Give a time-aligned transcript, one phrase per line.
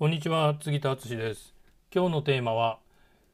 [0.00, 1.52] こんにちは杉田敦です。
[1.94, 2.78] 今日のテーマは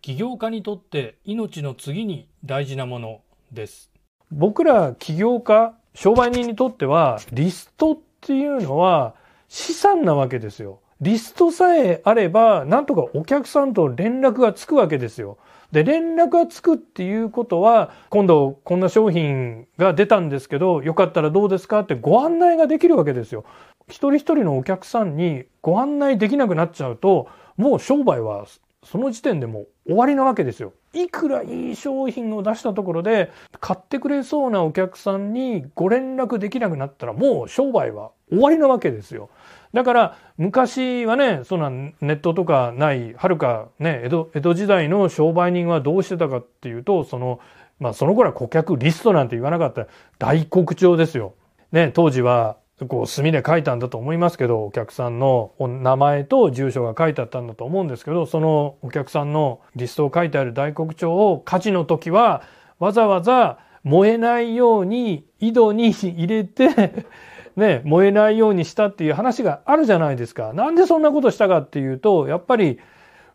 [0.02, 3.20] 起業家にとって命の次に大事なもの
[3.52, 3.92] です。
[4.32, 9.14] 僕ら起業家商売人にとってはリストっていうのは
[9.46, 10.80] 資産なわけですよ。
[11.00, 15.38] リストさえあればなんとかお客さんと連絡がつくわけですよ。
[15.72, 23.44] で連絡がつくっていうことは今度こんな商品が出たんですけどよかったらどうですかってご案内ができるわけですよ。
[23.88, 28.46] 一人一人のお客さんにご案内できなくなっちゃうともう商売は
[28.86, 30.72] その時点でもう終わりなわけですよ。
[30.92, 39.28] いくらいい商品を出したところで買ってくれそうなお客さんにご連絡できなくなったらもう商売は終わりなわけですよ。
[39.74, 47.40] だから昔はねそんなネットとかないはるかね江戸江戸時代の商売人はどうしてたかっていうとその
[47.78, 49.86] まあその頃は顧客リストなんて言わなかった
[50.18, 51.34] 大黒帳ですよ。
[51.72, 62.42] ね当時はこう墨で書いたんだと思いますけどお客さんの名前と住所が書いてあったんだと思うんですけどそのお客さんのリストを書いてある大黒帳を火事の時は
[62.78, 67.06] わざわざ燃えないように井戸に入れて
[67.56, 70.52] ね、燃えないようにしたっていう話があるじゃないですか。
[70.52, 72.78] なんでそんなことしたかっていうと、やっぱり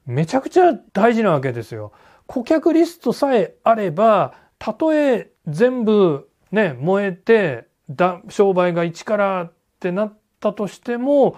[0.05, 1.91] めちゃくちゃ大事なわけですよ。
[2.27, 11.37] 顧客リストさえあれば、たとえ全部ね、燃えてだ商売が一からってなったとしても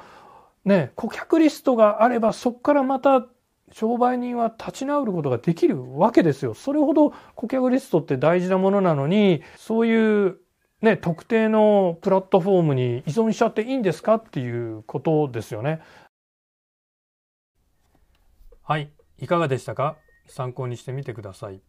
[0.66, 3.26] ね顧客リストがあればそこからまた
[3.72, 6.54] 商売人は立ち直ることができるわけですよ。
[6.54, 10.38] それほど顧客リストって大事なものなのにそういう
[10.82, 15.80] ね、特定のプラットフォームに依存しちゃっていいんですかっていうことですよね。
[18.64, 19.96] はい、いかがでしたか？
[20.28, 21.62] 参考にしてみてください。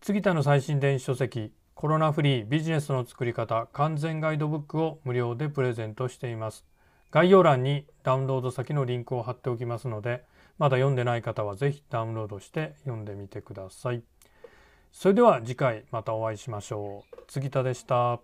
[0.00, 6.66] 杉田の最新電子書籍コロナフリービジネスの作り方完全ガイドブックを無料でプレゼントしています。
[7.10, 10.22] 概要欄にダウンロード先のリンクを貼っておきますので、
[10.58, 14.02] まだ読んでない方はぜひダウンロードして読んでみてください。
[14.92, 17.16] それでは次回またお会いしましょう。
[17.28, 18.20] 杉田でした。